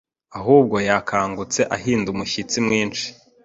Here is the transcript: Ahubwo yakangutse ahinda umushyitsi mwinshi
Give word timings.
Ahubwo 0.39 0.75
yakangutse 0.89 1.61
ahinda 1.75 2.07
umushyitsi 2.13 2.57
mwinshi 2.65 3.05